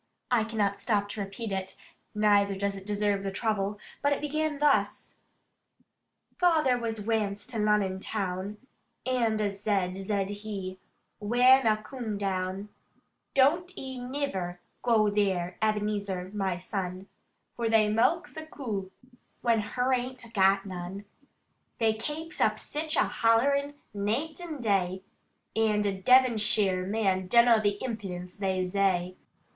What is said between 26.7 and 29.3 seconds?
man dunno the impudence they zay.